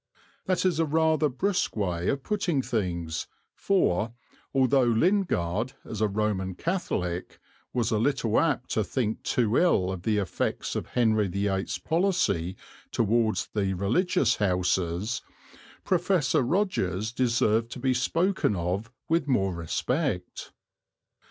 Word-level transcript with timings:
That 0.47 0.65
is 0.65 0.81
rather 0.81 1.27
a 1.27 1.29
brusque 1.29 1.77
way 1.77 2.09
of 2.09 2.23
putting 2.23 2.63
things, 2.63 3.27
for, 3.53 4.15
although 4.51 4.81
Lingard, 4.81 5.73
as 5.85 6.01
a 6.01 6.07
Roman 6.07 6.55
Catholic, 6.55 7.37
was 7.71 7.91
a 7.91 7.99
little 7.99 8.39
apt 8.39 8.71
to 8.71 8.83
think 8.83 9.21
too 9.21 9.57
ill 9.59 9.91
of 9.91 10.01
the 10.01 10.17
effects 10.17 10.75
of 10.75 10.87
Henry 10.87 11.27
VIII's 11.27 11.77
policy 11.77 12.55
towards 12.89 13.49
the 13.53 13.75
religious 13.75 14.37
houses, 14.37 15.21
Professor 15.83 16.41
Rogers 16.41 17.11
deserved 17.11 17.69
to 17.73 17.79
be 17.79 17.93
spoken 17.93 18.55
of 18.55 18.91
with 19.07 19.27
more 19.27 19.53
respect. 19.53 20.51